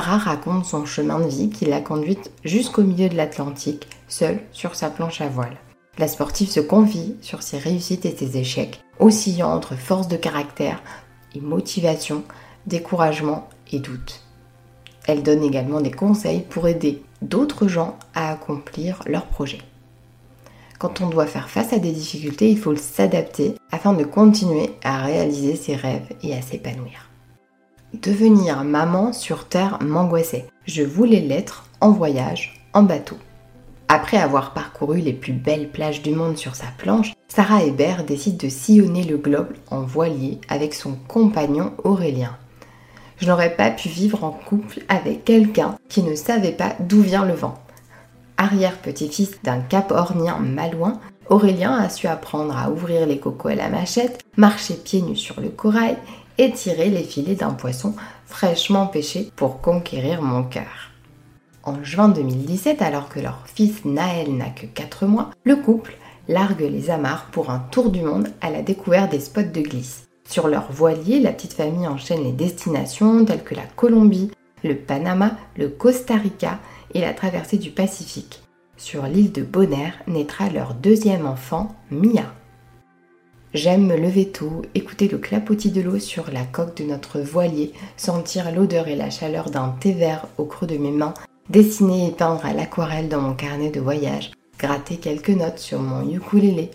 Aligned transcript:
raconte 0.00 0.64
son 0.64 0.84
chemin 0.84 1.20
de 1.20 1.28
vie 1.28 1.50
qui 1.50 1.66
l'a 1.66 1.80
conduite 1.80 2.30
jusqu'au 2.44 2.82
milieu 2.82 3.08
de 3.08 3.16
l'Atlantique, 3.16 3.88
seule 4.08 4.40
sur 4.52 4.74
sa 4.74 4.90
planche 4.90 5.20
à 5.20 5.28
voile. 5.28 5.56
La 5.98 6.08
sportive 6.08 6.50
se 6.50 6.60
confie 6.60 7.16
sur 7.20 7.42
ses 7.42 7.58
réussites 7.58 8.04
et 8.04 8.16
ses 8.16 8.36
échecs, 8.36 8.80
oscillant 8.98 9.52
entre 9.52 9.76
force 9.76 10.08
de 10.08 10.16
caractère 10.16 10.82
et 11.34 11.40
motivation, 11.40 12.24
découragement 12.66 13.48
et 13.70 13.78
doute. 13.78 14.22
Elle 15.06 15.22
donne 15.22 15.44
également 15.44 15.80
des 15.80 15.90
conseils 15.90 16.40
pour 16.40 16.66
aider 16.66 17.02
d'autres 17.22 17.68
gens 17.68 17.96
à 18.14 18.32
accomplir 18.32 19.00
leurs 19.06 19.26
projets. 19.26 19.62
Quand 20.78 21.00
on 21.00 21.08
doit 21.08 21.26
faire 21.26 21.48
face 21.48 21.72
à 21.72 21.78
des 21.78 21.92
difficultés, 21.92 22.50
il 22.50 22.58
faut 22.58 22.74
s'adapter 22.76 23.54
afin 23.70 23.92
de 23.92 24.04
continuer 24.04 24.70
à 24.82 25.02
réaliser 25.02 25.56
ses 25.56 25.76
rêves 25.76 26.08
et 26.22 26.34
à 26.34 26.42
s'épanouir. 26.42 27.08
Devenir 28.02 28.64
maman 28.64 29.12
sur 29.12 29.46
Terre 29.46 29.78
m'angoissait. 29.80 30.48
Je 30.66 30.82
voulais 30.82 31.20
l'être 31.20 31.66
en 31.80 31.92
voyage, 31.92 32.60
en 32.72 32.82
bateau. 32.82 33.16
Après 33.86 34.16
avoir 34.16 34.52
parcouru 34.52 34.98
les 34.98 35.12
plus 35.12 35.32
belles 35.32 35.70
plages 35.70 36.02
du 36.02 36.10
monde 36.10 36.36
sur 36.36 36.56
sa 36.56 36.66
planche, 36.76 37.12
Sarah 37.28 37.62
Hébert 37.62 38.04
décide 38.04 38.36
de 38.36 38.48
sillonner 38.48 39.04
le 39.04 39.16
globe 39.16 39.52
en 39.70 39.82
voilier 39.82 40.40
avec 40.48 40.74
son 40.74 40.96
compagnon 41.06 41.72
Aurélien. 41.84 42.36
Je 43.18 43.28
n'aurais 43.28 43.54
pas 43.54 43.70
pu 43.70 43.88
vivre 43.88 44.24
en 44.24 44.32
couple 44.32 44.80
avec 44.88 45.24
quelqu'un 45.24 45.76
qui 45.88 46.02
ne 46.02 46.16
savait 46.16 46.50
pas 46.50 46.74
d'où 46.80 47.00
vient 47.00 47.24
le 47.24 47.34
vent. 47.34 47.62
Arrière-petit-fils 48.38 49.40
d'un 49.44 49.60
cap 49.60 49.92
ornien 49.92 50.40
malouin, 50.40 50.98
Aurélien 51.28 51.72
a 51.76 51.88
su 51.88 52.08
apprendre 52.08 52.56
à 52.56 52.70
ouvrir 52.70 53.06
les 53.06 53.20
cocos 53.20 53.48
à 53.48 53.54
la 53.54 53.68
machette, 53.68 54.24
marcher 54.36 54.74
pieds 54.74 55.02
nus 55.02 55.16
sur 55.16 55.40
le 55.40 55.48
corail 55.48 55.96
et 56.38 56.52
tirer 56.52 56.90
les 56.90 57.02
filets 57.02 57.34
d'un 57.34 57.52
poisson 57.52 57.94
fraîchement 58.26 58.86
pêché 58.86 59.30
pour 59.36 59.60
conquérir 59.60 60.22
mon 60.22 60.42
cœur. 60.42 60.92
En 61.62 61.82
juin 61.82 62.08
2017, 62.08 62.82
alors 62.82 63.08
que 63.08 63.20
leur 63.20 63.46
fils 63.46 63.84
Naël 63.84 64.36
n'a 64.36 64.50
que 64.50 64.66
4 64.66 65.06
mois, 65.06 65.30
le 65.44 65.56
couple 65.56 65.96
largue 66.28 66.60
les 66.62 66.90
amarres 66.90 67.26
pour 67.32 67.50
un 67.50 67.58
tour 67.58 67.90
du 67.90 68.02
monde 68.02 68.28
à 68.40 68.50
la 68.50 68.62
découverte 68.62 69.10
des 69.10 69.20
spots 69.20 69.42
de 69.42 69.60
glisse. 69.60 70.06
Sur 70.28 70.48
leur 70.48 70.72
voilier, 70.72 71.20
la 71.20 71.32
petite 71.32 71.52
famille 71.52 71.86
enchaîne 71.86 72.24
les 72.24 72.32
destinations 72.32 73.24
telles 73.24 73.44
que 73.44 73.54
la 73.54 73.66
Colombie, 73.76 74.30
le 74.62 74.74
Panama, 74.74 75.32
le 75.56 75.68
Costa 75.68 76.16
Rica 76.16 76.58
et 76.94 77.00
la 77.00 77.12
traversée 77.12 77.58
du 77.58 77.70
Pacifique. 77.70 78.42
Sur 78.76 79.06
l'île 79.06 79.32
de 79.32 79.42
Bonaire 79.42 79.94
naîtra 80.06 80.48
leur 80.48 80.74
deuxième 80.74 81.26
enfant, 81.26 81.74
Mia. 81.90 82.24
J'aime 83.54 83.86
me 83.86 83.96
lever 83.96 84.26
tôt, 84.30 84.62
écouter 84.74 85.06
le 85.06 85.18
clapotis 85.18 85.70
de 85.70 85.80
l'eau 85.80 86.00
sur 86.00 86.28
la 86.32 86.42
coque 86.42 86.76
de 86.76 86.82
notre 86.82 87.20
voilier, 87.20 87.72
sentir 87.96 88.50
l'odeur 88.50 88.88
et 88.88 88.96
la 88.96 89.10
chaleur 89.10 89.48
d'un 89.48 89.68
thé 89.78 89.92
vert 89.92 90.26
au 90.38 90.44
creux 90.44 90.66
de 90.66 90.76
mes 90.76 90.90
mains, 90.90 91.14
dessiner 91.48 92.08
et 92.08 92.10
peindre 92.10 92.44
à 92.44 92.52
l'aquarelle 92.52 93.08
dans 93.08 93.20
mon 93.20 93.34
carnet 93.34 93.70
de 93.70 93.80
voyage, 93.80 94.32
gratter 94.58 94.96
quelques 94.96 95.30
notes 95.30 95.60
sur 95.60 95.78
mon 95.78 96.12
ukulélé, 96.12 96.72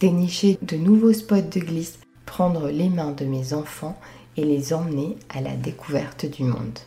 dénicher 0.00 0.56
de 0.62 0.76
nouveaux 0.78 1.12
spots 1.12 1.42
de 1.42 1.60
glisse, 1.60 1.98
prendre 2.24 2.70
les 2.70 2.88
mains 2.88 3.12
de 3.12 3.26
mes 3.26 3.52
enfants 3.52 3.98
et 4.38 4.44
les 4.44 4.72
emmener 4.72 5.18
à 5.28 5.42
la 5.42 5.54
découverte 5.54 6.24
du 6.24 6.44
monde. 6.44 6.78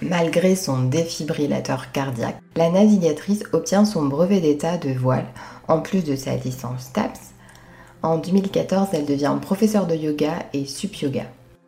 Malgré 0.00 0.56
son 0.56 0.84
défibrillateur 0.84 1.92
cardiaque, 1.92 2.40
la 2.56 2.70
navigatrice 2.70 3.44
obtient 3.52 3.84
son 3.84 4.06
brevet 4.06 4.40
d'état 4.40 4.78
de 4.78 4.94
voile 4.94 5.26
en 5.68 5.80
plus 5.80 6.04
de 6.04 6.16
sa 6.16 6.36
licence 6.36 6.90
TAPS. 6.94 7.34
En 8.02 8.16
2014, 8.16 8.88
elle 8.92 9.04
devient 9.04 9.36
professeure 9.40 9.86
de 9.86 9.94
yoga 9.94 10.34
et 10.52 10.64
sup 10.64 10.96
yoga. 10.96 11.24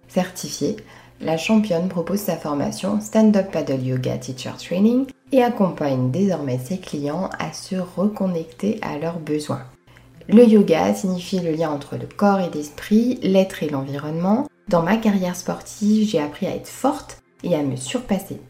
Certifiée, 0.08 0.76
la 1.20 1.36
championne 1.36 1.88
propose 1.88 2.20
sa 2.20 2.36
formation 2.36 3.00
Stand-Up 3.00 3.50
Paddle 3.52 3.82
Yoga 3.82 4.16
Teacher 4.18 4.52
Training 4.58 5.06
et 5.30 5.42
accompagne 5.42 6.10
désormais 6.10 6.58
ses 6.58 6.78
clients 6.78 7.30
à 7.38 7.52
se 7.52 7.76
reconnecter 7.76 8.78
à 8.82 8.98
leurs 8.98 9.18
besoins. 9.18 9.62
Le 10.28 10.44
yoga 10.44 10.94
signifie 10.94 11.40
le 11.40 11.52
lien 11.52 11.70
entre 11.70 11.96
le 11.96 12.06
corps 12.06 12.40
et 12.40 12.50
l'esprit, 12.50 13.18
l'être 13.22 13.62
et 13.62 13.68
l'environnement. 13.68 14.48
Dans 14.68 14.82
ma 14.82 14.96
carrière 14.96 15.36
sportive, 15.36 16.08
j'ai 16.08 16.20
appris 16.20 16.46
à 16.46 16.54
être 16.54 16.68
forte 16.68 17.22
et 17.42 17.54
à 17.54 17.62
me 17.62 17.76
surpasser. 17.76 18.40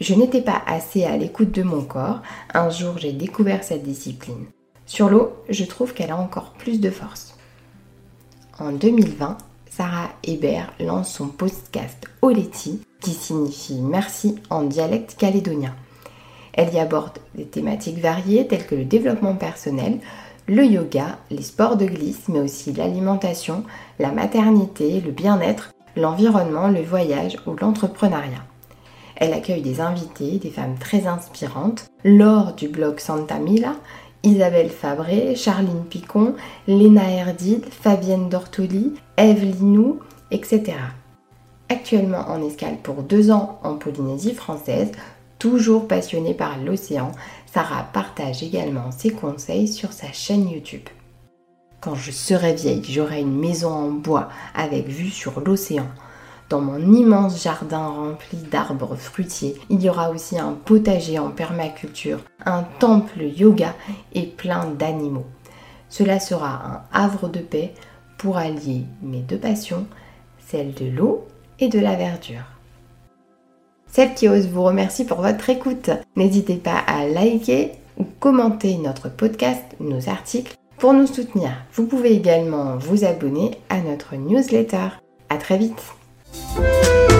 Je 0.00 0.14
n'étais 0.14 0.42
pas 0.42 0.62
assez 0.66 1.04
à 1.04 1.16
l'écoute 1.16 1.52
de 1.52 1.62
mon 1.62 1.82
corps. 1.82 2.22
Un 2.54 2.70
jour, 2.70 2.98
j'ai 2.98 3.12
découvert 3.12 3.62
cette 3.62 3.84
discipline. 3.84 4.46
Sur 4.92 5.08
l'eau, 5.08 5.32
je 5.48 5.64
trouve 5.64 5.94
qu'elle 5.94 6.10
a 6.10 6.18
encore 6.18 6.52
plus 6.52 6.78
de 6.78 6.90
force. 6.90 7.34
En 8.58 8.72
2020, 8.72 9.38
Sarah 9.70 10.10
Hébert 10.22 10.70
lance 10.80 11.14
son 11.14 11.28
podcast 11.28 12.04
Oleti, 12.20 12.82
qui 13.00 13.12
signifie 13.12 13.80
merci 13.80 14.34
en 14.50 14.64
dialecte 14.64 15.16
calédonien. 15.16 15.74
Elle 16.52 16.74
y 16.74 16.78
aborde 16.78 17.20
des 17.34 17.46
thématiques 17.46 18.00
variées 18.00 18.46
telles 18.46 18.66
que 18.66 18.74
le 18.74 18.84
développement 18.84 19.34
personnel, 19.34 19.98
le 20.46 20.66
yoga, 20.66 21.16
les 21.30 21.40
sports 21.40 21.78
de 21.78 21.86
glisse, 21.86 22.28
mais 22.28 22.40
aussi 22.40 22.74
l'alimentation, 22.74 23.64
la 23.98 24.12
maternité, 24.12 25.00
le 25.00 25.10
bien-être, 25.10 25.72
l'environnement, 25.96 26.68
le 26.68 26.82
voyage 26.82 27.38
ou 27.46 27.56
l'entrepreneuriat. 27.58 28.44
Elle 29.16 29.32
accueille 29.32 29.62
des 29.62 29.80
invités, 29.80 30.38
des 30.38 30.50
femmes 30.50 30.76
très 30.78 31.06
inspirantes, 31.06 31.86
Laure 32.04 32.54
du 32.54 32.68
blog 32.68 32.98
Santa 32.98 33.38
Mila, 33.38 33.76
Isabelle 34.24 34.70
Fabré, 34.70 35.34
Charline 35.34 35.84
Picon, 35.84 36.34
Léna 36.68 37.10
Herdid, 37.10 37.64
Fabienne 37.66 38.28
Dortoli, 38.28 38.94
Eve 39.16 39.44
Linou, 39.44 40.00
etc. 40.30 40.74
Actuellement 41.68 42.24
en 42.28 42.42
escale 42.42 42.76
pour 42.82 43.02
deux 43.02 43.30
ans 43.30 43.58
en 43.64 43.76
Polynésie 43.76 44.34
française, 44.34 44.92
toujours 45.38 45.88
passionnée 45.88 46.34
par 46.34 46.58
l'océan, 46.58 47.12
Sarah 47.52 47.88
partage 47.92 48.42
également 48.42 48.92
ses 48.92 49.10
conseils 49.10 49.66
sur 49.66 49.92
sa 49.92 50.12
chaîne 50.12 50.48
YouTube. 50.48 50.88
Quand 51.80 51.96
je 51.96 52.12
serai 52.12 52.54
vieille, 52.54 52.84
j'aurai 52.88 53.20
une 53.20 53.36
maison 53.36 53.72
en 53.72 53.90
bois 53.90 54.28
avec 54.54 54.86
vue 54.86 55.10
sur 55.10 55.40
l'océan. 55.40 55.88
Dans 56.52 56.60
mon 56.60 56.92
immense 56.92 57.42
jardin 57.42 57.86
rempli 57.88 58.36
d'arbres 58.36 58.94
fruitiers, 58.94 59.54
il 59.70 59.80
y 59.80 59.88
aura 59.88 60.10
aussi 60.10 60.38
un 60.38 60.52
potager 60.52 61.18
en 61.18 61.30
permaculture, 61.30 62.18
un 62.44 62.62
temple 62.78 63.22
yoga 63.22 63.74
et 64.12 64.26
plein 64.26 64.66
d'animaux. 64.66 65.24
Cela 65.88 66.20
sera 66.20 66.62
un 66.66 66.82
havre 66.92 67.30
de 67.30 67.38
paix 67.38 67.72
pour 68.18 68.36
allier 68.36 68.84
mes 69.00 69.20
deux 69.20 69.38
passions, 69.38 69.86
celle 70.46 70.74
de 70.74 70.84
l'eau 70.84 71.26
et 71.58 71.68
de 71.68 71.78
la 71.78 71.94
verdure. 71.94 72.44
Celle 73.86 74.12
qui 74.12 74.28
ose 74.28 74.46
vous 74.46 74.62
remercie 74.62 75.06
pour 75.06 75.22
votre 75.22 75.48
écoute. 75.48 75.88
N'hésitez 76.16 76.56
pas 76.56 76.80
à 76.86 77.06
liker 77.06 77.72
ou 77.96 78.04
commenter 78.20 78.76
notre 78.76 79.08
podcast, 79.08 79.64
nos 79.80 80.10
articles 80.10 80.54
pour 80.76 80.92
nous 80.92 81.06
soutenir. 81.06 81.52
Vous 81.72 81.86
pouvez 81.86 82.12
également 82.12 82.76
vous 82.76 83.06
abonner 83.06 83.52
à 83.70 83.80
notre 83.80 84.16
newsletter. 84.16 84.88
À 85.30 85.38
très 85.38 85.56
vite. 85.56 85.82
Música 86.32 87.11